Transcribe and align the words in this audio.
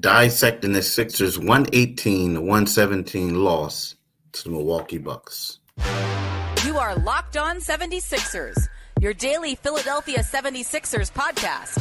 dissecting 0.00 0.72
the 0.72 0.82
Sixers 0.82 1.38
118-117 1.38 3.36
loss 3.36 3.94
to 4.32 4.44
the 4.44 4.50
Milwaukee 4.50 4.98
Bucks. 4.98 5.58
You 6.64 6.76
are 6.78 6.96
Locked 6.96 7.36
On 7.36 7.56
76ers, 7.58 8.68
your 9.00 9.14
daily 9.14 9.54
Philadelphia 9.54 10.18
76ers 10.18 11.12
podcast. 11.12 11.78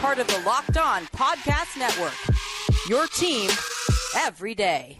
Part 0.00 0.18
of 0.18 0.26
the 0.28 0.40
Locked 0.46 0.78
On 0.78 1.02
Podcast 1.06 1.76
Network. 1.78 2.14
Your 2.88 3.06
team 3.08 3.50
every 4.16 4.54
day. 4.54 4.96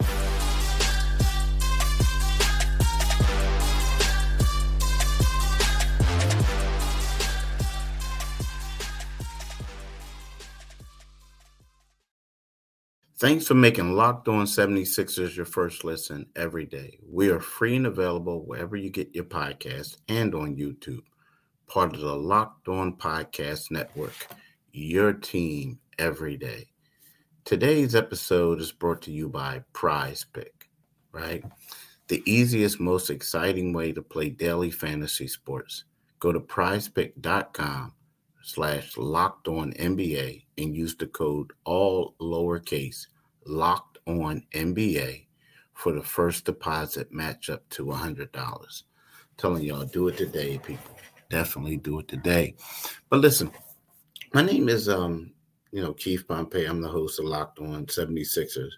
Thanks 13.19 13.47
for 13.47 13.53
making 13.53 13.91
Locked 13.91 14.29
On 14.29 14.45
76ers 14.45 15.35
your 15.35 15.45
first 15.45 15.83
listen 15.83 16.25
every 16.37 16.65
day. 16.65 16.97
We 17.05 17.29
are 17.31 17.41
free 17.41 17.75
and 17.75 17.85
available 17.85 18.45
wherever 18.45 18.77
you 18.77 18.89
get 18.89 19.13
your 19.13 19.25
podcast 19.25 19.97
and 20.07 20.33
on 20.33 20.55
YouTube. 20.55 21.03
Part 21.67 21.93
of 21.95 21.99
the 21.99 22.15
Locked 22.15 22.69
On 22.69 22.95
Podcast 22.95 23.71
Network, 23.71 24.15
your 24.71 25.11
team 25.11 25.79
every 25.97 26.37
day. 26.37 26.67
Today's 27.43 27.93
episode 27.93 28.61
is 28.61 28.71
brought 28.71 29.01
to 29.01 29.11
you 29.11 29.27
by 29.27 29.63
Prize 29.73 30.25
Pick, 30.31 30.69
right? 31.11 31.43
The 32.07 32.23
easiest, 32.25 32.79
most 32.79 33.09
exciting 33.09 33.73
way 33.73 33.91
to 33.91 34.01
play 34.01 34.29
daily 34.29 34.71
fantasy 34.71 35.27
sports. 35.27 35.83
Go 36.21 36.31
to 36.31 36.39
prizepick.com 36.39 37.95
slash 38.49 38.97
locked 38.97 39.47
on 39.47 39.73
NBA 39.73 40.43
and 40.57 40.75
use 40.75 40.95
the 40.95 41.07
code 41.07 41.51
all 41.65 42.15
lowercase 42.19 43.07
locked 43.45 43.99
on 44.07 44.43
NBA 44.53 45.25
for 45.73 45.93
the 45.93 46.03
first 46.03 46.45
deposit 46.45 47.11
match 47.11 47.49
up 47.49 47.67
to 47.69 47.85
$100. 47.85 48.83
Telling 49.37 49.63
y'all, 49.63 49.85
do 49.85 50.07
it 50.07 50.17
today, 50.17 50.57
people. 50.57 50.97
Definitely 51.29 51.77
do 51.77 51.99
it 51.99 52.07
today. 52.07 52.55
But 53.09 53.19
listen, 53.19 53.51
my 54.33 54.41
name 54.41 54.67
is 54.67 54.89
um, 54.89 55.31
you 55.71 55.81
know, 55.81 55.93
Keith 55.93 56.27
Pompey. 56.27 56.65
I'm 56.65 56.81
the 56.81 56.89
host 56.89 57.19
of 57.19 57.25
Locked 57.25 57.59
On 57.59 57.85
76ers. 57.85 58.71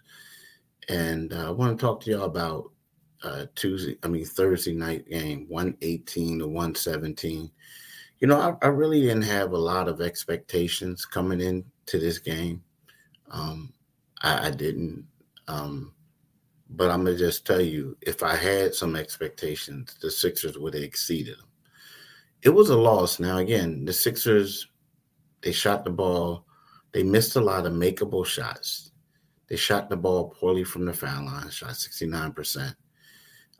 And 0.88 1.32
uh, 1.32 1.48
I 1.48 1.50
want 1.50 1.78
to 1.78 1.82
talk 1.84 2.02
to 2.02 2.10
y'all 2.10 2.24
about 2.24 2.70
uh 3.24 3.46
Tuesday, 3.54 3.96
I 4.02 4.08
mean 4.08 4.24
Thursday 4.24 4.74
night 4.74 5.08
game, 5.08 5.46
118 5.48 6.40
to 6.40 6.46
117 6.46 7.50
you 8.22 8.28
know, 8.28 8.40
I, 8.62 8.66
I, 8.66 8.68
really 8.68 9.00
didn't 9.00 9.22
have 9.22 9.50
a 9.50 9.58
lot 9.58 9.88
of 9.88 10.00
expectations 10.00 11.04
coming 11.04 11.40
into 11.40 11.98
this 11.98 12.20
game. 12.20 12.62
Um, 13.32 13.72
I, 14.22 14.46
I 14.46 14.50
didn't. 14.50 15.04
Um, 15.48 15.92
but 16.70 16.88
I'm 16.88 17.04
gonna 17.04 17.18
just 17.18 17.44
tell 17.44 17.60
you, 17.60 17.96
if 18.00 18.22
I 18.22 18.36
had 18.36 18.76
some 18.76 18.94
expectations, 18.94 19.96
the 20.00 20.08
Sixers 20.08 20.56
would 20.56 20.74
have 20.74 20.84
exceeded 20.84 21.36
them. 21.36 21.48
It 22.42 22.50
was 22.50 22.70
a 22.70 22.78
loss. 22.78 23.18
Now 23.18 23.38
again, 23.38 23.84
the 23.84 23.92
Sixers, 23.92 24.68
they 25.40 25.50
shot 25.50 25.84
the 25.84 25.90
ball, 25.90 26.46
they 26.92 27.02
missed 27.02 27.34
a 27.34 27.40
lot 27.40 27.66
of 27.66 27.72
makeable 27.72 28.24
shots. 28.24 28.92
They 29.48 29.56
shot 29.56 29.90
the 29.90 29.96
ball 29.96 30.28
poorly 30.30 30.62
from 30.62 30.84
the 30.84 30.92
foul 30.92 31.26
line, 31.26 31.50
shot 31.50 31.70
69%. 31.70 32.74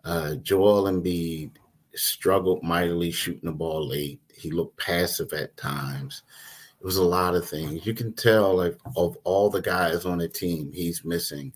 Uh, 0.04 0.36
Joel 0.36 0.84
Embiid 0.84 1.50
struggled 1.94 2.62
mightily 2.62 3.10
shooting 3.10 3.44
the 3.44 3.52
ball 3.52 3.86
late. 3.86 4.20
He 4.34 4.50
looked 4.50 4.78
passive 4.78 5.32
at 5.32 5.56
times. 5.56 6.22
It 6.80 6.84
was 6.84 6.96
a 6.96 7.04
lot 7.04 7.34
of 7.34 7.48
things. 7.48 7.86
You 7.86 7.94
can 7.94 8.12
tell, 8.12 8.56
like, 8.56 8.76
of 8.96 9.16
all 9.24 9.50
the 9.50 9.62
guys 9.62 10.04
on 10.04 10.18
the 10.18 10.28
team, 10.28 10.72
he's 10.72 11.04
missing 11.04 11.52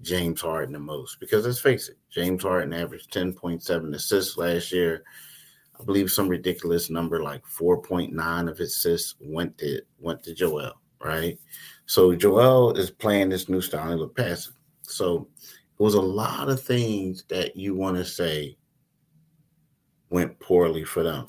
James 0.00 0.40
Harden 0.40 0.72
the 0.72 0.80
most. 0.80 1.20
Because 1.20 1.44
let's 1.44 1.60
face 1.60 1.88
it, 1.88 1.98
James 2.10 2.42
Harden 2.42 2.72
averaged 2.72 3.12
10.7 3.12 3.94
assists 3.94 4.36
last 4.36 4.72
year. 4.72 5.04
I 5.78 5.84
believe 5.84 6.10
some 6.10 6.28
ridiculous 6.28 6.90
number 6.90 7.22
like 7.22 7.44
4.9 7.44 8.50
of 8.50 8.58
his 8.58 8.76
assists 8.76 9.16
went 9.20 9.58
to 9.58 9.80
went 9.98 10.22
to 10.24 10.34
Joel, 10.34 10.74
right? 11.02 11.38
So 11.86 12.14
Joel 12.14 12.76
is 12.76 12.90
playing 12.90 13.30
this 13.30 13.48
new 13.48 13.60
style 13.60 13.96
look 13.96 14.16
passive. 14.16 14.54
So 14.82 15.28
it 15.38 15.82
was 15.82 15.94
a 15.94 16.00
lot 16.00 16.48
of 16.48 16.62
things 16.62 17.24
that 17.28 17.56
you 17.56 17.74
want 17.74 17.96
to 17.96 18.04
say 18.04 18.56
went 20.12 20.38
poorly 20.38 20.84
for 20.84 21.02
them. 21.02 21.26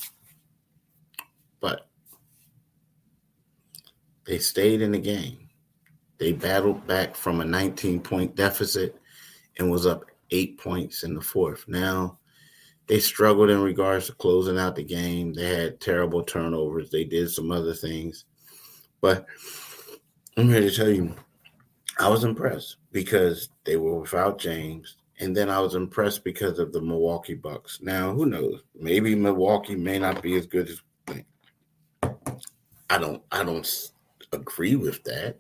But 1.59 1.87
they 4.25 4.37
stayed 4.37 4.81
in 4.81 4.91
the 4.91 4.99
game. 4.99 5.49
They 6.19 6.33
battled 6.33 6.85
back 6.85 7.15
from 7.15 7.41
a 7.41 7.45
19 7.45 8.01
point 8.01 8.35
deficit 8.35 8.99
and 9.57 9.71
was 9.71 9.85
up 9.85 10.05
eight 10.31 10.59
points 10.59 11.03
in 11.03 11.15
the 11.15 11.21
fourth. 11.21 11.65
Now, 11.67 12.19
they 12.87 12.99
struggled 12.99 13.49
in 13.49 13.61
regards 13.61 14.07
to 14.07 14.13
closing 14.13 14.59
out 14.59 14.75
the 14.75 14.83
game. 14.83 15.33
They 15.33 15.55
had 15.55 15.79
terrible 15.79 16.23
turnovers. 16.23 16.91
They 16.91 17.05
did 17.05 17.31
some 17.31 17.51
other 17.51 17.73
things. 17.73 18.25
But 18.99 19.25
I'm 20.37 20.49
here 20.49 20.61
to 20.61 20.71
tell 20.71 20.89
you, 20.89 21.15
I 21.99 22.09
was 22.09 22.23
impressed 22.23 22.77
because 22.91 23.49
they 23.63 23.77
were 23.77 23.99
without 23.99 24.39
James. 24.39 24.97
And 25.23 25.33
then 25.33 25.49
I 25.49 25.57
was 25.59 25.75
impressed 25.75 26.25
because 26.25 26.59
of 26.59 26.73
the 26.73 26.81
Milwaukee 26.81 27.33
Bucks. 27.33 27.79
Now, 27.81 28.13
who 28.13 28.25
knows? 28.25 28.61
Maybe 28.75 29.15
Milwaukee 29.15 29.77
may 29.77 29.97
not 29.97 30.21
be 30.21 30.35
as 30.35 30.45
good 30.45 30.67
as 30.67 30.81
I 32.89 32.97
don't 32.97 33.23
I 33.31 33.45
don't 33.45 33.91
agree 34.33 34.75
with 34.75 35.01
that. 35.05 35.39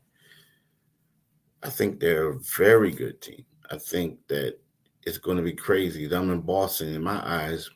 I 1.63 1.69
think 1.69 1.99
they're 1.99 2.29
a 2.29 2.39
very 2.39 2.91
good 2.91 3.21
team. 3.21 3.43
I 3.71 3.77
think 3.77 4.25
that 4.29 4.57
it's 5.05 5.17
going 5.17 5.35
to 5.35 5.43
be 5.43 5.51
crazy. 5.51 6.07
Them 6.07 6.31
in 6.31 6.39
Boston, 6.39 6.95
in 6.95 7.03
my 7.03 7.21
eyes, 7.21 7.69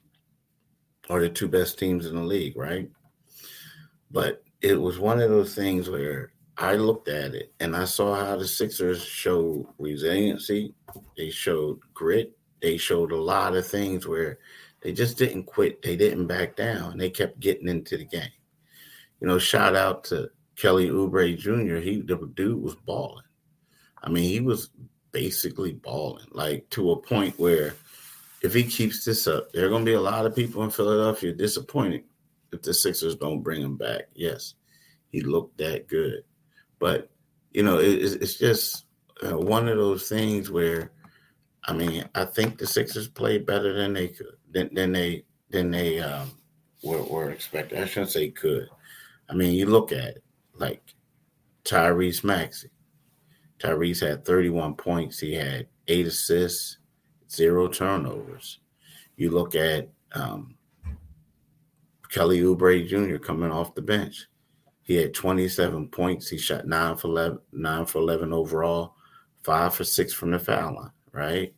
are 1.10 1.20
the 1.20 1.28
two 1.28 1.50
best 1.50 1.78
teams 1.78 2.06
in 2.06 2.16
the 2.16 2.22
league, 2.22 2.56
right? 2.56 2.90
But 4.12 4.44
it 4.62 4.80
was 4.80 4.98
one 4.98 5.20
of 5.20 5.30
those 5.30 5.54
things 5.54 5.90
where 5.90 6.32
I 6.58 6.76
looked 6.76 7.08
at 7.08 7.36
it 7.36 7.54
and 7.60 7.76
I 7.76 7.86
saw 7.86 8.16
how 8.16 8.36
the 8.36 8.48
Sixers 8.48 9.04
showed 9.04 9.68
resiliency, 9.78 10.74
they 11.16 11.30
showed 11.30 11.80
grit, 11.94 12.36
they 12.62 12.78
showed 12.78 13.12
a 13.12 13.22
lot 13.22 13.56
of 13.56 13.68
things 13.68 14.08
where 14.08 14.40
they 14.82 14.92
just 14.92 15.18
didn't 15.18 15.44
quit, 15.44 15.82
they 15.84 15.96
didn't 15.96 16.26
back 16.26 16.56
down, 16.56 16.98
they 16.98 17.12
kept 17.12 17.40
getting 17.40 17.68
into 17.68 17.98
the 17.98 18.06
game. 18.06 18.32
You 19.22 19.28
know, 19.28 19.38
shout 19.38 19.76
out 19.76 20.04
to 20.06 20.30
Kelly 20.56 20.90
Oubre 20.90 21.38
Jr. 21.38 21.78
He 21.78 22.02
the 22.02 22.32
dude 22.36 22.64
was 22.64 22.76
balling. 22.76 23.24
I 24.04 24.10
mean, 24.10 24.24
he 24.24 24.40
was 24.40 24.70
basically 25.12 25.74
balling, 25.74 26.28
like 26.32 26.68
to 26.72 26.92
a 26.92 27.02
point 27.02 27.38
where 27.40 27.76
if 28.42 28.54
he 28.54 28.64
keeps 28.64 29.06
this 29.06 29.28
up, 29.28 29.52
there 29.52 29.66
are 29.66 29.70
going 29.70 29.86
to 29.86 29.90
be 29.90 29.96
a 29.96 30.02
lot 30.02 30.26
of 30.26 30.36
people 30.36 30.64
in 30.64 30.70
Philadelphia 30.70 31.34
disappointed 31.34 32.04
if 32.52 32.62
the 32.62 32.74
Sixers 32.74 33.16
don't 33.16 33.42
bring 33.42 33.62
him 33.62 33.78
back. 33.78 34.04
Yes, 34.16 34.56
he 35.10 35.22
looked 35.22 35.58
that 35.58 35.88
good. 35.88 36.24
But 36.80 37.10
you 37.52 37.64
know, 37.64 37.80
it, 37.80 38.22
it's 38.22 38.36
just 38.36 38.86
uh, 39.26 39.38
one 39.38 39.68
of 39.68 39.78
those 39.78 40.08
things 40.08 40.52
where, 40.52 40.92
I 41.64 41.74
mean, 41.74 42.08
I 42.16 42.26
think 42.26 42.58
the 42.58 42.68
Sixers 42.68 43.08
played 43.08 43.46
better 43.46 43.74
than 43.74 43.94
they 43.94 44.10
could, 44.10 44.36
than, 44.52 44.74
than 44.74 44.92
they 44.92 45.26
than 45.50 45.72
they 45.72 46.00
um, 46.00 46.32
were, 46.84 47.02
were 47.04 47.32
expected. 47.32 47.80
I 47.80 47.86
shouldn't 47.86 48.12
say 48.12 48.30
could. 48.30 48.68
I 49.30 49.34
mean, 49.34 49.54
you 49.54 49.66
look 49.66 49.92
at 49.92 50.18
it 50.18 50.24
like 50.54 50.82
Tyrese 51.64 52.24
Maxey. 52.24 52.70
Tyrese 53.60 54.08
had 54.08 54.26
31 54.26 54.76
points. 54.76 55.20
He 55.20 55.34
had 55.34 55.68
eight 55.88 56.06
assists, 56.06 56.78
zero 57.30 57.68
turnovers. 57.68 58.60
You 59.16 59.32
look 59.32 59.56
at 59.56 59.90
um, 60.14 60.56
Kelly 62.10 62.42
Oubre 62.42 62.88
Jr. 62.88 63.18
coming 63.18 63.52
off 63.52 63.76
the 63.76 63.82
bench. 63.82 64.28
He 64.88 64.96
had 64.96 65.14
27 65.14 65.90
points. 65.90 66.30
He 66.30 66.38
shot 66.38 66.66
nine 66.66 66.96
for 66.96 67.10
11, 67.10 67.40
nine 67.52 67.86
for 67.86 68.00
11 68.00 68.32
overall, 68.32 68.96
five 69.44 69.76
for 69.76 69.84
six 69.84 70.14
from 70.14 70.32
the 70.32 70.40
foul 70.40 70.76
line, 70.76 70.92
right? 71.12 71.54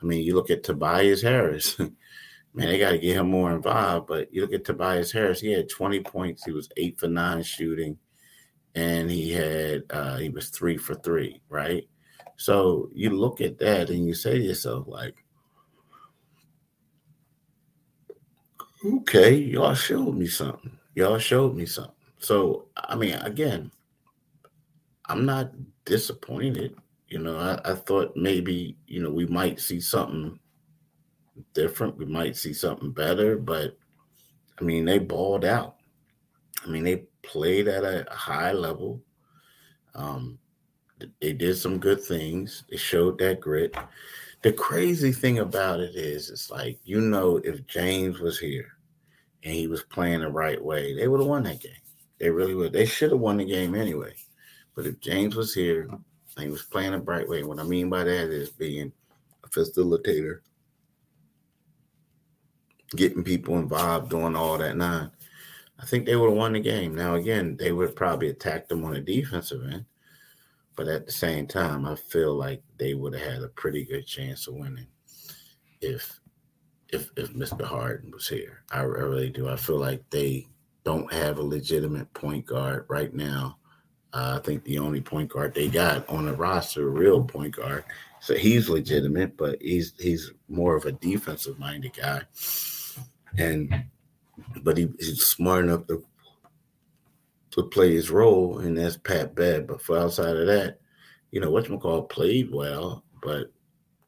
I 0.00 0.04
mean, 0.04 0.24
you 0.24 0.36
look 0.36 0.48
at 0.48 0.62
Tobias 0.62 1.20
Harris. 1.20 1.76
Man, 2.54 2.68
they 2.68 2.78
got 2.78 2.92
to 2.92 2.98
get 2.98 3.16
him 3.16 3.30
more 3.30 3.52
involved. 3.52 4.06
But 4.06 4.32
you 4.32 4.42
look 4.42 4.52
at 4.52 4.64
Tobias 4.64 5.10
Harris, 5.10 5.40
he 5.40 5.50
had 5.50 5.68
20 5.68 6.00
points. 6.04 6.44
He 6.44 6.52
was 6.52 6.68
eight 6.76 7.00
for 7.00 7.08
nine 7.08 7.42
shooting, 7.42 7.98
and 8.76 9.10
he 9.10 9.32
had 9.32 9.82
uh, 9.90 10.18
he 10.18 10.28
was 10.28 10.50
three 10.50 10.76
for 10.76 10.94
three, 10.94 11.42
right? 11.48 11.82
So 12.36 12.90
you 12.94 13.10
look 13.10 13.40
at 13.40 13.58
that 13.58 13.90
and 13.90 14.06
you 14.06 14.14
say 14.14 14.38
to 14.38 14.44
yourself, 14.44 14.86
like, 14.86 15.16
okay, 18.84 19.34
y'all 19.34 19.74
showed 19.74 20.14
me 20.14 20.28
something. 20.28 20.78
Y'all 20.94 21.18
showed 21.18 21.56
me 21.56 21.66
something. 21.66 21.92
So, 22.18 22.66
I 22.76 22.96
mean, 22.96 23.14
again, 23.14 23.70
I'm 25.06 25.24
not 25.24 25.52
disappointed. 25.84 26.76
You 27.08 27.18
know, 27.20 27.38
I, 27.38 27.70
I 27.70 27.74
thought 27.74 28.16
maybe, 28.16 28.76
you 28.86 29.02
know, 29.02 29.10
we 29.10 29.26
might 29.26 29.60
see 29.60 29.80
something 29.80 30.38
different. 31.54 31.96
We 31.96 32.04
might 32.04 32.36
see 32.36 32.52
something 32.52 32.92
better, 32.92 33.36
but 33.36 33.76
I 34.60 34.64
mean, 34.64 34.84
they 34.84 34.98
balled 34.98 35.44
out. 35.44 35.76
I 36.64 36.68
mean, 36.68 36.84
they 36.84 37.04
played 37.22 37.68
at 37.68 37.84
a 37.84 38.06
high 38.10 38.52
level. 38.52 39.00
Um, 39.94 40.38
they 41.20 41.32
did 41.32 41.56
some 41.56 41.78
good 41.78 42.02
things. 42.02 42.64
They 42.68 42.76
showed 42.76 43.18
that 43.18 43.40
grit. 43.40 43.76
The 44.42 44.52
crazy 44.52 45.12
thing 45.12 45.38
about 45.38 45.80
it 45.80 45.94
is, 45.94 46.30
it's 46.30 46.50
like 46.50 46.78
you 46.84 47.00
know, 47.00 47.36
if 47.38 47.66
James 47.66 48.20
was 48.20 48.38
here 48.38 48.68
and 49.44 49.54
he 49.54 49.66
was 49.66 49.82
playing 49.84 50.20
the 50.20 50.30
right 50.30 50.62
way, 50.62 50.94
they 50.94 51.08
would 51.08 51.20
have 51.20 51.28
won 51.28 51.44
that 51.44 51.60
game. 51.60 51.72
They 52.18 52.30
really 52.30 52.54
would. 52.54 52.72
They 52.72 52.86
should 52.86 53.12
have 53.12 53.20
won 53.20 53.36
the 53.36 53.44
game 53.44 53.74
anyway. 53.74 54.14
But 54.74 54.86
if 54.86 55.00
James 55.00 55.36
was 55.36 55.54
here 55.54 55.88
and 55.90 56.44
he 56.44 56.50
was 56.50 56.62
playing 56.62 56.94
a 56.94 56.98
bright 56.98 57.28
way, 57.28 57.42
what 57.42 57.58
I 57.58 57.64
mean 57.64 57.90
by 57.90 58.04
that 58.04 58.30
is 58.30 58.50
being 58.50 58.92
a 59.44 59.48
facilitator, 59.48 60.40
getting 62.96 63.24
people 63.24 63.58
involved, 63.58 64.10
doing 64.10 64.36
all 64.36 64.58
that 64.58 64.76
nine. 64.76 65.10
I 65.80 65.86
think 65.86 66.06
they 66.06 66.16
would 66.16 66.30
have 66.30 66.38
won 66.38 66.54
the 66.54 66.60
game. 66.60 66.94
Now, 66.94 67.14
again, 67.14 67.56
they 67.56 67.72
would 67.72 67.94
probably 67.94 68.30
attack 68.30 68.68
them 68.68 68.84
on 68.84 68.94
the 68.94 69.00
defensive 69.00 69.62
end, 69.64 69.84
but 70.76 70.88
at 70.88 71.06
the 71.06 71.12
same 71.12 71.46
time, 71.46 71.86
I 71.86 71.94
feel 71.94 72.34
like 72.34 72.62
they 72.78 72.94
would 72.94 73.14
have 73.14 73.32
had 73.32 73.42
a 73.42 73.48
pretty 73.48 73.84
good 73.84 74.06
chance 74.06 74.48
of 74.48 74.54
winning 74.54 74.88
if 75.80 76.18
if 76.88 77.10
if 77.16 77.32
Mr. 77.32 77.62
Harden 77.62 78.10
was 78.10 78.28
here. 78.28 78.64
I, 78.72 78.80
I 78.80 78.82
really 78.82 79.30
do. 79.30 79.48
I 79.48 79.56
feel 79.56 79.78
like 79.78 80.02
they 80.10 80.48
don't 80.88 81.12
have 81.12 81.36
a 81.36 81.42
legitimate 81.42 82.10
point 82.14 82.46
guard 82.46 82.86
right 82.88 83.12
now. 83.12 83.58
Uh, 84.14 84.38
I 84.40 84.42
think 84.42 84.64
the 84.64 84.78
only 84.78 85.02
point 85.02 85.28
guard 85.28 85.52
they 85.52 85.68
got 85.68 86.08
on 86.08 86.24
the 86.24 86.32
roster, 86.32 86.88
real 86.88 87.22
point 87.22 87.54
guard, 87.54 87.84
so 88.20 88.34
he's 88.34 88.70
legitimate, 88.70 89.36
but 89.36 89.60
he's 89.60 89.92
he's 89.98 90.32
more 90.48 90.76
of 90.76 90.86
a 90.86 90.92
defensive 90.92 91.58
minded 91.58 91.92
guy, 91.92 92.22
and 93.36 93.84
but 94.62 94.78
he, 94.78 94.88
he's 94.98 95.24
smart 95.24 95.66
enough 95.66 95.86
to 95.88 96.02
to 97.50 97.64
play 97.64 97.92
his 97.92 98.10
role, 98.10 98.60
and 98.60 98.78
that's 98.78 98.96
Pat 98.96 99.34
Bev. 99.34 99.66
But 99.66 99.82
for 99.82 99.98
outside 99.98 100.36
of 100.38 100.46
that, 100.46 100.78
you 101.32 101.40
know, 101.40 101.52
whatchamacall 101.52 102.08
played 102.08 102.50
well, 102.50 103.04
but 103.22 103.52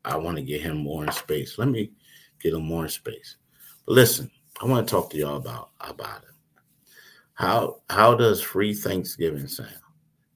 I 0.06 0.17
want 0.17 0.38
to 0.38 0.43
get 0.43 0.62
him 0.62 0.79
more 0.79 1.05
in 1.05 1.12
space. 1.12 1.59
Let 1.59 1.69
me 1.69 1.93
get 2.41 2.55
him 2.55 2.62
more 2.62 2.85
in 2.85 2.91
space. 2.91 3.37
But 3.85 3.97
listen, 3.97 4.31
I 4.62 4.65
want 4.65 4.88
to 4.88 4.91
talk 4.91 5.11
to 5.11 5.19
y'all 5.19 5.37
about 5.37 5.73
about 5.79 6.23
it. 6.23 6.31
How 7.40 7.81
how 7.88 8.14
does 8.14 8.42
free 8.42 8.75
Thanksgiving 8.75 9.46
sound? 9.46 9.81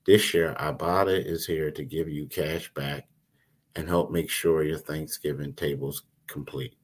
This 0.07 0.33
year, 0.33 0.57
Ibotta 0.59 1.23
is 1.23 1.45
here 1.45 1.71
to 1.71 1.85
give 1.85 2.09
you 2.09 2.27
cash 2.27 2.73
back 2.73 3.07
and 3.77 3.87
help 3.87 4.11
make 4.11 4.31
sure 4.31 4.65
your 4.65 4.79
Thanksgiving 4.79 5.53
table's 5.53 6.05
complete. 6.29 6.77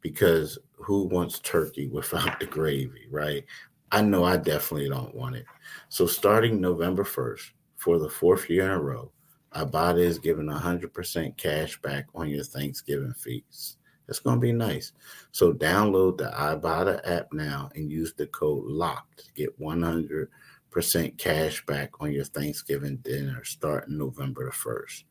Because 0.00 0.58
who 0.72 1.04
wants 1.04 1.38
turkey 1.38 1.86
without 1.92 2.40
the 2.40 2.46
gravy, 2.46 3.06
right? 3.12 3.44
I 3.92 4.02
know 4.02 4.24
I 4.24 4.38
definitely 4.38 4.88
don't 4.88 5.14
want 5.14 5.36
it. 5.36 5.46
So 5.88 6.04
starting 6.04 6.60
November 6.60 7.04
1st, 7.04 7.52
for 7.76 8.00
the 8.00 8.10
fourth 8.10 8.50
year 8.50 8.64
in 8.64 8.72
a 8.72 8.82
row, 8.82 9.12
Ibotta 9.54 10.00
is 10.00 10.18
giving 10.18 10.46
100% 10.46 11.36
cash 11.36 11.80
back 11.80 12.06
on 12.12 12.28
your 12.28 12.42
Thanksgiving 12.42 13.14
feast. 13.14 13.76
It's 14.08 14.18
going 14.18 14.36
to 14.36 14.40
be 14.40 14.52
nice. 14.52 14.92
So 15.32 15.52
download 15.52 16.18
the 16.18 16.30
Ibotta 16.36 17.00
app 17.08 17.32
now 17.32 17.70
and 17.74 17.90
use 17.90 18.12
the 18.12 18.26
code 18.26 18.64
LOCKED 18.64 19.18
to 19.18 19.32
get 19.34 19.60
100% 19.60 21.18
cash 21.18 21.64
back 21.66 21.90
on 22.00 22.12
your 22.12 22.24
Thanksgiving 22.24 22.96
dinner 22.98 23.42
starting 23.44 23.96
November 23.96 24.46
the 24.46 24.52
1st. 24.52 25.04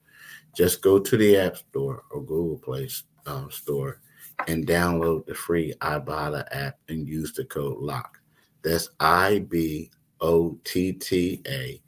Just 0.56 0.82
go 0.82 1.00
to 1.00 1.18
the 1.18 1.38
App 1.38 1.58
Store 1.58 2.04
or 2.12 2.22
Google 2.22 2.58
Play 2.58 2.88
um, 3.26 3.50
Store 3.50 4.00
and 4.48 4.68
download 4.68 5.26
the 5.26 5.34
free 5.34 5.74
Ibotta 5.82 6.46
app 6.52 6.78
and 6.90 7.08
use 7.08 7.34
the 7.34 7.46
code 7.46 7.80
LOCK. 7.80 8.20
That's 8.64 8.90
I 9.00 9.46
B 9.50 9.92
O 10.22 10.58
T 10.64 10.94
T 10.94 11.42
A 11.48 11.82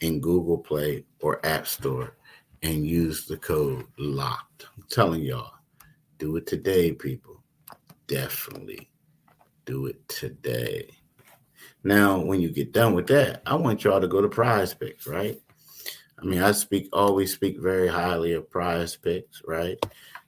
in 0.00 0.20
Google 0.20 0.58
Play 0.58 1.04
or 1.20 1.44
App 1.46 1.66
Store 1.66 2.16
and 2.62 2.86
use 2.86 3.26
the 3.26 3.36
code 3.36 3.86
LOCKED. 3.98 4.66
I'm 4.76 4.84
telling 4.90 5.22
y'all, 5.22 5.52
do 6.18 6.36
it 6.36 6.46
today, 6.46 6.92
people. 6.92 7.42
Definitely 8.06 8.90
do 9.64 9.86
it 9.86 10.06
today. 10.08 10.88
Now, 11.84 12.18
when 12.18 12.40
you 12.40 12.50
get 12.50 12.72
done 12.72 12.94
with 12.94 13.06
that, 13.08 13.42
I 13.46 13.54
want 13.54 13.84
y'all 13.84 14.00
to 14.00 14.08
go 14.08 14.20
to 14.20 14.28
prize 14.28 14.74
picks, 14.74 15.06
right? 15.06 15.40
I 16.20 16.24
mean, 16.24 16.42
I 16.42 16.52
speak 16.52 16.88
always 16.92 17.32
speak 17.32 17.60
very 17.60 17.86
highly 17.86 18.32
of 18.32 18.50
prize 18.50 18.96
picks, 18.96 19.42
right? 19.46 19.78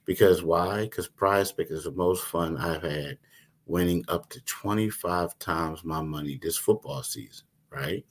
Because 0.05 0.43
why? 0.43 0.83
Because 0.83 1.07
prize 1.07 1.51
pick 1.51 1.69
is 1.69 1.83
the 1.83 1.91
most 1.91 2.23
fun 2.25 2.57
I've 2.57 2.83
had 2.83 3.17
winning 3.65 4.03
up 4.07 4.29
to 4.29 4.41
25 4.41 5.37
times 5.39 5.83
my 5.83 6.01
money 6.01 6.39
this 6.41 6.57
football 6.57 7.03
season, 7.03 7.45
right? 7.69 8.05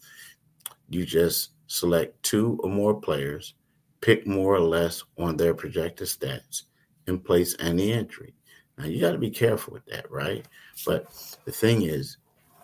You 0.88 1.04
just 1.04 1.50
select 1.66 2.22
two 2.22 2.58
or 2.62 2.70
more 2.70 3.00
players, 3.00 3.54
pick 4.00 4.26
more 4.26 4.54
or 4.54 4.60
less 4.60 5.02
on 5.18 5.36
their 5.36 5.54
projected 5.54 6.08
stats, 6.08 6.62
and 7.10 7.22
place 7.22 7.54
any 7.60 7.92
entry. 7.92 8.34
Now 8.78 8.86
you 8.86 9.00
got 9.00 9.12
to 9.12 9.18
be 9.18 9.30
careful 9.30 9.74
with 9.74 9.84
that, 9.86 10.10
right? 10.10 10.46
But 10.86 11.12
the 11.44 11.52
thing 11.52 11.82
is, 11.82 12.16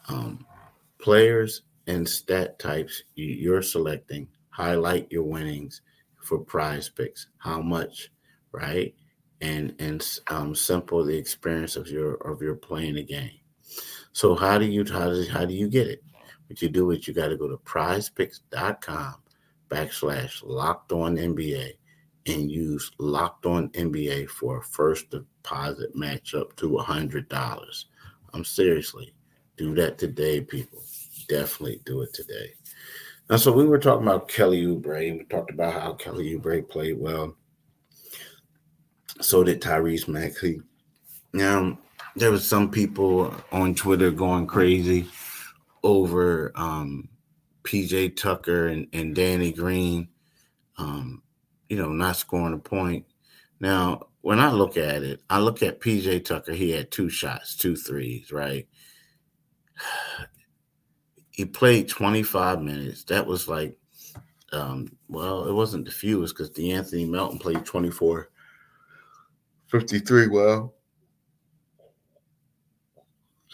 um, 0.09 0.47
players 0.99 1.63
and 1.87 2.09
stat 2.09 2.59
types 2.59 3.03
you're 3.15 3.63
selecting 3.63 4.29
highlight 4.49 5.13
your 5.13 5.25
winnings 5.25 5.83
for 6.23 6.39
prize 6.39 6.89
picks. 6.89 7.27
How 7.37 7.61
much, 7.61 8.11
right? 8.53 8.95
and 9.41 9.75
and 9.79 10.07
um, 10.29 10.55
simple 10.55 11.05
the 11.05 11.17
experience 11.17 11.77
of 11.77 11.89
your 11.89 12.15
of 12.15 12.43
your 12.43 12.55
playing 12.55 12.95
the 12.95 13.03
game. 13.03 13.39
So 14.13 14.35
how 14.35 14.59
do 14.59 14.67
you 14.67 14.85
how 14.85 15.11
do 15.11 15.27
how 15.31 15.45
do 15.45 15.55
you 15.55 15.69
get 15.69 15.89
it? 15.89 16.03
What 16.47 16.63
you 16.63 16.69
do 16.69 16.91
is 16.93 17.07
you 17.07 17.15
got 17.15 17.29
to 17.29 17.37
go 17.37 17.49
to 17.49 17.57
prizepicks.com 17.59 19.15
backslash 19.69 20.43
locked 20.45 20.93
on 20.93 21.17
NBA 21.17 21.73
and 22.27 22.51
use 22.51 22.91
locked 22.99 23.47
on 23.47 23.69
NBA 23.71 24.29
for 24.29 24.59
a 24.59 24.65
first 24.65 25.11
deposit 25.11 25.95
match 25.95 26.35
up 26.35 26.55
to 26.57 26.79
a 26.79 26.83
hundred 26.83 27.29
dollars. 27.29 27.87
I'm 28.33 28.45
seriously 28.45 29.15
do 29.57 29.75
that 29.75 29.99
today, 29.99 30.41
people. 30.41 30.83
Definitely 31.29 31.81
do 31.85 32.03
it 32.03 32.13
today. 32.13 32.53
Now, 33.29 33.37
so 33.37 33.53
we 33.53 33.67
were 33.67 33.79
talking 33.79 34.07
about 34.07 34.29
Kelly 34.29 34.65
Oubre. 34.65 35.19
We 35.19 35.25
talked 35.25 35.51
about 35.51 35.81
how 35.81 35.95
Kelly 35.95 36.37
Oubre 36.37 36.69
played 36.69 36.99
well. 36.99 37.37
So 39.21 39.43
did 39.43 39.63
Tyrese 39.63 40.07
Maxey. 40.07 40.61
Now, 41.33 41.79
there 42.15 42.31
was 42.31 42.47
some 42.47 42.71
people 42.71 43.35
on 43.51 43.75
Twitter 43.75 44.11
going 44.11 44.47
crazy 44.47 45.09
over 45.83 46.53
um, 46.55 47.09
PJ 47.65 48.17
Tucker 48.17 48.69
and, 48.69 48.87
and 48.93 49.15
Danny 49.15 49.53
Green, 49.53 50.09
um, 50.79 51.23
you 51.69 51.77
know, 51.77 51.89
not 51.89 52.17
scoring 52.17 52.55
a 52.55 52.59
point. 52.59 53.05
Now, 53.61 54.09
when 54.21 54.41
I 54.41 54.51
look 54.51 54.77
at 54.77 55.03
it, 55.03 55.23
I 55.31 55.39
look 55.39 55.63
at 55.63 55.81
PJ 55.81 56.25
Tucker. 56.25 56.53
He 56.53 56.71
had 56.71 56.91
two 56.91 57.09
shots, 57.09 57.57
two 57.57 57.77
threes, 57.77 58.33
right? 58.33 58.67
He 61.31 61.45
played 61.45 61.87
25 61.87 62.63
minutes. 62.63 63.05
That 63.05 63.27
was 63.27 63.47
like, 63.47 63.77
um, 64.53 64.91
well, 65.07 65.47
it 65.47 65.53
wasn't 65.53 65.85
the 65.85 65.91
fewest 65.91 66.35
because 66.35 66.49
De'Anthony 66.49 67.07
Melton 67.07 67.39
played 67.39 67.63
24 67.67 68.31
53 69.69 70.29
well 70.29 70.75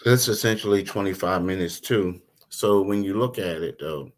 that's 0.05 0.27
essentially 0.27 0.83
25 0.83 1.43
minutes 1.43 1.79
too 1.79 2.21
so 2.49 2.81
when 2.81 3.03
you 3.03 3.17
look 3.17 3.39
at 3.39 3.63
it 3.63 3.77
though 3.79 4.11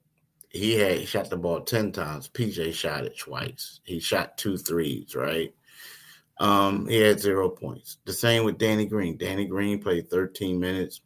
he 0.56 0.76
had 0.76 0.98
he 0.98 1.06
shot 1.06 1.30
the 1.30 1.38
ball 1.38 1.62
10 1.62 1.92
times 1.92 2.30
pj 2.30 2.74
shot 2.74 3.06
it 3.06 3.18
twice 3.18 3.80
he 3.84 4.00
shot 4.00 4.38
two 4.38 4.58
threes 4.58 5.16
right 5.16 5.54
um 6.40 6.88
he 6.88 6.98
had 6.98 7.20
zero 7.20 7.50
points 7.50 7.98
the 8.06 8.14
same 8.14 8.44
with 8.44 8.58
danny 8.58 8.86
green 8.86 9.18
danny 9.18 9.46
green 9.46 9.82
played 9.82 10.10
13 10.10 10.60
minutes 10.60 11.02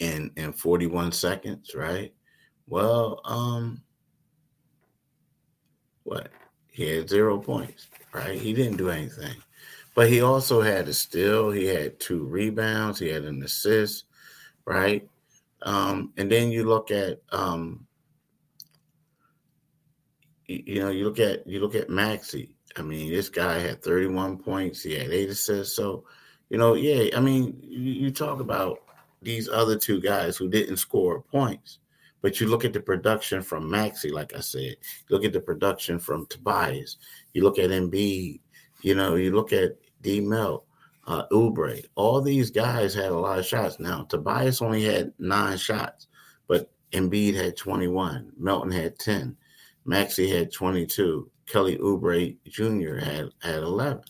and 0.00 0.30
in 0.36 0.52
41 0.52 1.12
seconds 1.12 1.74
right 1.74 2.12
well 2.66 3.20
um 3.24 3.80
what 6.02 6.28
he 6.70 6.88
had 6.88 7.08
zero 7.08 7.38
points 7.38 7.88
right? 8.14 8.40
He 8.40 8.54
didn't 8.54 8.78
do 8.78 8.88
anything. 8.88 9.34
But 9.94 10.08
he 10.08 10.22
also 10.22 10.62
had 10.62 10.88
a 10.88 10.94
steal. 10.94 11.50
He 11.50 11.66
had 11.66 12.00
two 12.00 12.24
rebounds. 12.24 12.98
He 12.98 13.08
had 13.08 13.24
an 13.24 13.42
assist, 13.42 14.04
right? 14.64 15.06
Um, 15.62 16.12
and 16.16 16.30
then 16.30 16.50
you 16.50 16.64
look 16.64 16.90
at, 16.90 17.20
um, 17.30 17.86
you, 20.46 20.80
know, 20.80 20.90
you 20.90 21.04
look 21.04 21.20
at 21.20 21.46
you 21.46 21.60
look 21.60 21.74
at 21.74 21.90
Maxey. 21.90 22.54
I 22.76 22.82
mean, 22.82 23.12
this 23.12 23.28
guy 23.28 23.58
had 23.58 23.82
31 23.82 24.38
points. 24.38 24.82
He 24.82 24.94
had 24.94 25.10
eight 25.10 25.30
assists. 25.30 25.76
So, 25.76 26.04
you 26.50 26.58
know, 26.58 26.74
yeah. 26.74 27.16
I 27.16 27.20
mean, 27.20 27.56
you, 27.62 27.92
you 27.92 28.10
talk 28.10 28.40
about 28.40 28.78
these 29.22 29.48
other 29.48 29.76
two 29.76 30.00
guys 30.00 30.36
who 30.36 30.48
didn't 30.48 30.76
score 30.76 31.22
points. 31.22 31.78
But 32.20 32.40
you 32.40 32.48
look 32.48 32.64
at 32.64 32.72
the 32.72 32.80
production 32.80 33.42
from 33.42 33.70
Maxey. 33.70 34.10
like 34.10 34.34
I 34.34 34.40
said, 34.40 34.76
look 35.10 35.24
at 35.24 35.34
the 35.34 35.40
production 35.40 35.98
from 35.98 36.26
Tobias, 36.26 36.96
you 37.34 37.42
look 37.42 37.58
at 37.58 37.68
Embiid, 37.68 38.40
you 38.80 38.94
know, 38.94 39.16
you 39.16 39.34
look 39.34 39.52
at 39.52 39.76
D 40.00 40.20
Mel, 40.22 40.64
uh, 41.06 41.24
Oubre, 41.32 41.84
all 41.96 42.22
these 42.22 42.50
guys 42.50 42.94
had 42.94 43.12
a 43.12 43.18
lot 43.18 43.38
of 43.38 43.44
shots. 43.44 43.78
Now, 43.78 44.04
Tobias 44.04 44.62
only 44.62 44.82
had 44.84 45.12
nine 45.18 45.58
shots, 45.58 46.06
but 46.48 46.70
Embiid 46.92 47.34
had 47.34 47.58
21, 47.58 48.32
Melton 48.38 48.70
had 48.70 48.98
10. 48.98 49.36
Maxey 49.84 50.28
had 50.28 50.52
22. 50.52 51.30
Kelly 51.46 51.78
Oubre 51.78 52.36
Jr. 52.48 52.96
had 52.96 53.30
had 53.42 53.62
11. 53.62 54.02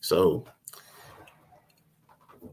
So, 0.00 0.44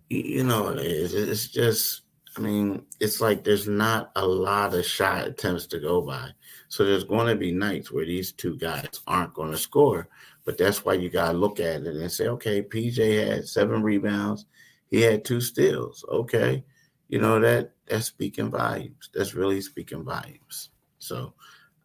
you 0.09 0.43
know, 0.43 0.69
it's, 0.77 1.13
it's 1.13 1.47
just, 1.47 2.01
I 2.37 2.41
mean, 2.41 2.85
it's 2.99 3.19
like 3.19 3.43
there's 3.43 3.67
not 3.67 4.11
a 4.15 4.25
lot 4.25 4.73
of 4.73 4.85
shot 4.85 5.27
attempts 5.27 5.65
to 5.67 5.79
go 5.79 6.01
by. 6.01 6.29
So 6.69 6.85
there's 6.85 7.03
going 7.03 7.27
to 7.27 7.35
be 7.35 7.51
nights 7.51 7.91
where 7.91 8.05
these 8.05 8.31
two 8.31 8.57
guys 8.57 8.87
aren't 9.07 9.33
going 9.33 9.51
to 9.51 9.57
score. 9.57 10.07
But 10.45 10.57
that's 10.57 10.85
why 10.85 10.93
you 10.93 11.09
got 11.09 11.31
to 11.31 11.37
look 11.37 11.59
at 11.59 11.81
it 11.81 11.87
and 11.87 12.11
say, 12.11 12.27
okay, 12.27 12.61
PJ 12.61 13.27
had 13.27 13.47
seven 13.47 13.81
rebounds. 13.81 14.45
He 14.89 15.01
had 15.01 15.25
two 15.25 15.41
steals. 15.41 16.05
Okay. 16.09 16.63
You 17.09 17.19
know, 17.19 17.39
that 17.39 17.71
that's 17.87 18.05
speaking 18.05 18.51
volumes. 18.51 19.09
That's 19.13 19.33
really 19.33 19.61
speaking 19.61 20.03
volumes. 20.03 20.69
So 20.99 21.33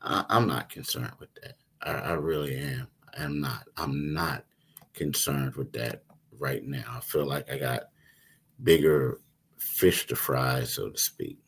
I, 0.02 0.24
am 0.30 0.46
not 0.46 0.68
concerned 0.68 1.12
with 1.18 1.30
that. 1.42 1.56
I, 1.82 1.92
I 1.92 2.12
really 2.14 2.56
am. 2.56 2.88
I'm 3.18 3.40
not. 3.40 3.64
I'm 3.76 4.12
not 4.12 4.44
concerned 4.94 5.56
with 5.56 5.72
that 5.72 6.04
right 6.38 6.64
now. 6.64 6.84
I 6.88 7.00
feel 7.00 7.26
like 7.26 7.50
I 7.50 7.58
got 7.58 7.84
bigger 8.62 9.20
fish 9.58 10.06
to 10.08 10.16
fry, 10.16 10.64
so 10.64 10.90
to 10.90 10.98
speak. 10.98 11.38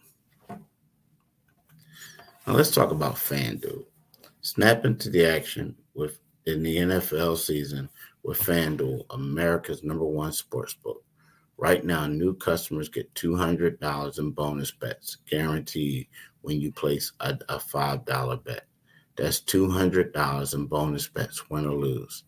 Now 0.48 2.52
let's 2.52 2.70
talk 2.70 2.90
about 2.90 3.14
FanDuel. 3.14 3.84
Snap 4.42 4.84
into 4.84 5.08
the 5.08 5.24
action 5.24 5.74
with 5.94 6.18
in 6.46 6.62
the 6.62 6.76
NFL 6.76 7.38
season 7.38 7.88
with 8.22 8.38
FanDuel, 8.38 9.04
America's 9.10 9.82
number 9.82 10.04
one 10.04 10.32
sports 10.32 10.74
book. 10.74 11.02
Right 11.56 11.84
now, 11.84 12.06
new 12.06 12.34
customers 12.34 12.88
get 12.88 13.12
$200 13.14 14.18
in 14.18 14.30
bonus 14.32 14.72
bets 14.72 15.18
guaranteed 15.30 16.08
when 16.44 16.60
you 16.60 16.70
place 16.70 17.10
a, 17.20 17.36
a 17.48 17.56
$5 17.56 18.44
bet. 18.44 18.66
That's 19.16 19.40
$200 19.40 20.54
in 20.54 20.66
bonus 20.66 21.08
bets, 21.08 21.48
win 21.48 21.66
or 21.66 21.74
lose. 21.74 22.24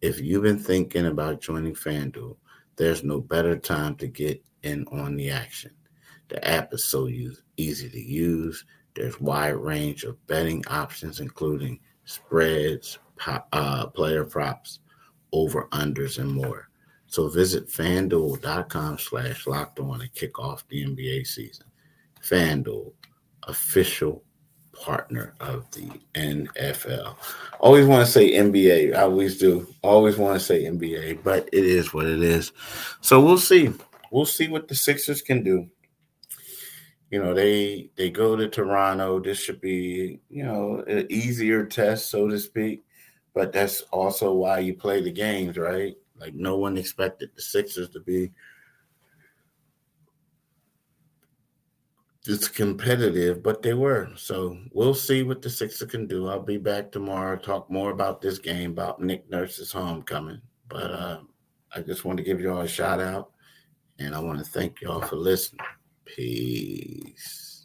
If 0.00 0.20
you've 0.20 0.44
been 0.44 0.58
thinking 0.58 1.06
about 1.06 1.40
joining 1.40 1.74
FanDuel, 1.74 2.36
there's 2.76 3.02
no 3.02 3.20
better 3.20 3.56
time 3.56 3.96
to 3.96 4.06
get 4.06 4.42
in 4.62 4.86
on 4.92 5.16
the 5.16 5.30
action. 5.30 5.72
The 6.28 6.46
app 6.46 6.72
is 6.72 6.84
so 6.84 7.06
use, 7.06 7.42
easy 7.56 7.88
to 7.88 8.00
use. 8.00 8.64
There's 8.94 9.20
wide 9.20 9.56
range 9.56 10.04
of 10.04 10.24
betting 10.26 10.64
options, 10.68 11.20
including 11.20 11.80
spreads, 12.04 12.98
uh, 13.26 13.86
player 13.88 14.24
props, 14.24 14.80
over 15.32 15.68
unders, 15.72 16.18
and 16.18 16.30
more. 16.30 16.68
So 17.08 17.28
visit 17.28 17.68
fanduel.com 17.68 18.98
slash 18.98 19.46
locked 19.46 19.80
on 19.80 20.02
and 20.02 20.14
kick 20.14 20.38
off 20.38 20.66
the 20.68 20.84
NBA 20.84 21.26
season. 21.26 21.66
FanDuel, 22.22 22.92
official 23.46 24.22
partner 24.72 25.34
of 25.40 25.70
the 25.72 25.88
NFL. 26.14 27.16
Always 27.60 27.86
want 27.86 28.06
to 28.06 28.12
say 28.12 28.32
NBA. 28.32 28.94
I 28.94 29.02
always 29.02 29.38
do. 29.38 29.66
Always 29.82 30.16
want 30.16 30.38
to 30.38 30.44
say 30.44 30.64
NBA, 30.64 31.22
but 31.22 31.48
it 31.52 31.64
is 31.64 31.92
what 31.94 32.06
it 32.06 32.22
is. 32.22 32.52
So 33.00 33.20
we'll 33.24 33.38
see. 33.38 33.72
We'll 34.10 34.26
see 34.26 34.48
what 34.48 34.68
the 34.68 34.74
Sixers 34.74 35.22
can 35.22 35.42
do. 35.42 35.68
You 37.10 37.22
know, 37.22 37.34
they 37.34 37.90
they 37.96 38.10
go 38.10 38.36
to 38.36 38.48
Toronto. 38.48 39.20
This 39.20 39.38
should 39.38 39.60
be, 39.60 40.20
you 40.28 40.44
know, 40.44 40.84
an 40.86 41.06
easier 41.10 41.64
test, 41.64 42.10
so 42.10 42.28
to 42.28 42.38
speak. 42.38 42.84
But 43.34 43.52
that's 43.52 43.82
also 43.92 44.32
why 44.32 44.60
you 44.60 44.74
play 44.74 45.02
the 45.02 45.12
games, 45.12 45.56
right? 45.56 45.94
Like 46.18 46.34
no 46.34 46.56
one 46.56 46.78
expected 46.78 47.30
the 47.34 47.42
Sixers 47.42 47.90
to 47.90 48.00
be 48.00 48.32
it's 52.28 52.48
competitive, 52.48 53.42
but 53.42 53.62
they 53.62 53.74
were. 53.74 54.10
So 54.16 54.58
we'll 54.72 54.94
see 54.94 55.22
what 55.22 55.42
the 55.42 55.50
Sixers 55.50 55.90
can 55.90 56.06
do. 56.06 56.28
I'll 56.28 56.40
be 56.40 56.56
back 56.56 56.90
tomorrow, 56.90 57.36
talk 57.36 57.70
more 57.70 57.90
about 57.90 58.20
this 58.20 58.38
game, 58.38 58.72
about 58.72 59.00
Nick 59.00 59.30
Nurse's 59.30 59.72
homecoming. 59.72 60.40
But 60.68 60.90
uh, 60.90 61.20
I 61.74 61.80
just 61.80 62.04
want 62.04 62.18
to 62.18 62.24
give 62.24 62.40
y'all 62.40 62.62
a 62.62 62.68
shout 62.68 63.00
out, 63.00 63.30
and 63.98 64.14
I 64.14 64.18
want 64.20 64.38
to 64.38 64.44
thank 64.44 64.80
y'all 64.80 65.00
for 65.00 65.16
listening. 65.16 65.60
Peace. 66.04 67.55